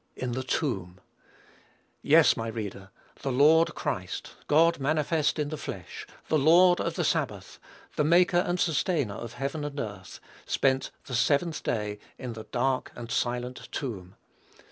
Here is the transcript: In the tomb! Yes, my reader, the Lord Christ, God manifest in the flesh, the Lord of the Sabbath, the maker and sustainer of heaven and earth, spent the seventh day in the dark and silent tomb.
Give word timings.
In 0.15 0.31
the 0.31 0.41
tomb! 0.41 0.99
Yes, 2.01 2.35
my 2.35 2.47
reader, 2.47 2.89
the 3.21 3.31
Lord 3.31 3.75
Christ, 3.75 4.31
God 4.47 4.79
manifest 4.79 5.37
in 5.37 5.49
the 5.49 5.57
flesh, 5.57 6.07
the 6.27 6.39
Lord 6.39 6.79
of 6.81 6.95
the 6.95 7.03
Sabbath, 7.03 7.59
the 7.97 8.03
maker 8.03 8.37
and 8.39 8.59
sustainer 8.59 9.13
of 9.13 9.33
heaven 9.33 9.63
and 9.63 9.79
earth, 9.79 10.19
spent 10.47 10.89
the 11.05 11.13
seventh 11.13 11.61
day 11.61 11.99
in 12.17 12.33
the 12.33 12.45
dark 12.45 12.91
and 12.95 13.11
silent 13.11 13.69
tomb. 13.71 14.15